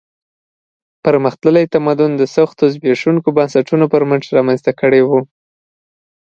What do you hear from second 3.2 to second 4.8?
بنسټونو پر مټ رامنځته